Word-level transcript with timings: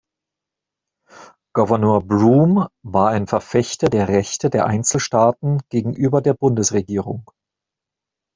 Gouverneur 1.53 2.01
Broome 2.01 2.69
war 2.83 3.11
ein 3.11 3.27
Verfechter 3.27 3.87
der 3.87 4.07
Rechte 4.07 4.49
der 4.49 4.65
Einzelstaaten 4.65 5.61
gegenüber 5.69 6.23
der 6.23 6.33
Bundesregierung. 6.33 7.29